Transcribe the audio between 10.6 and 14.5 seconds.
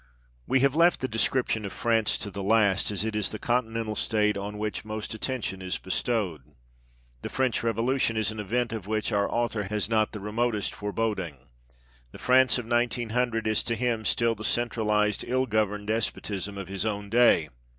foreboding. The France of 1900 is to him still the